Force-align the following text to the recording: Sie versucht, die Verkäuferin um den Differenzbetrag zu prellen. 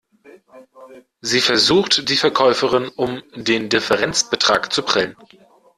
Sie 1.21 1.41
versucht, 1.41 2.09
die 2.09 2.17
Verkäuferin 2.17 2.87
um 2.87 3.21
den 3.35 3.69
Differenzbetrag 3.69 4.73
zu 4.73 4.81
prellen. 4.81 5.15